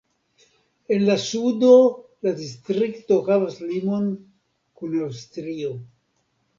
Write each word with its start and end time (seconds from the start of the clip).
En 0.95 1.03
la 1.09 1.17
sudo 1.23 1.69
la 2.29 2.33
distrikto 2.41 3.21
havas 3.31 3.63
limon 3.69 4.11
kun 4.19 5.01
Aŭstrio. 5.11 5.75